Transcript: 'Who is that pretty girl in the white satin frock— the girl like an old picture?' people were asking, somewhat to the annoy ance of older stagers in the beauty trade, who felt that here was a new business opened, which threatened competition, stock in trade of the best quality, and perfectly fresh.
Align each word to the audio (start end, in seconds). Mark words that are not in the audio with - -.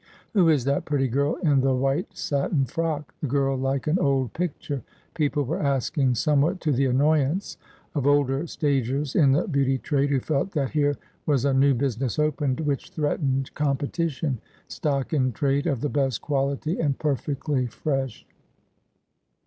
'Who 0.33 0.49
is 0.49 0.65
that 0.65 0.85
pretty 0.85 1.07
girl 1.07 1.35
in 1.43 1.61
the 1.61 1.75
white 1.75 2.17
satin 2.17 2.65
frock— 2.65 3.13
the 3.21 3.27
girl 3.27 3.55
like 3.55 3.85
an 3.85 3.99
old 3.99 4.33
picture?' 4.33 4.81
people 5.13 5.43
were 5.45 5.61
asking, 5.61 6.15
somewhat 6.15 6.59
to 6.61 6.71
the 6.71 6.87
annoy 6.87 7.19
ance 7.19 7.57
of 7.93 8.07
older 8.07 8.47
stagers 8.47 9.13
in 9.13 9.31
the 9.31 9.47
beauty 9.47 9.77
trade, 9.77 10.09
who 10.09 10.19
felt 10.19 10.53
that 10.53 10.71
here 10.71 10.95
was 11.27 11.45
a 11.45 11.53
new 11.53 11.75
business 11.75 12.17
opened, 12.17 12.61
which 12.61 12.89
threatened 12.89 13.53
competition, 13.53 14.41
stock 14.67 15.13
in 15.13 15.33
trade 15.33 15.67
of 15.67 15.81
the 15.81 15.87
best 15.87 16.19
quality, 16.19 16.79
and 16.79 16.97
perfectly 16.97 17.67
fresh. 17.67 18.25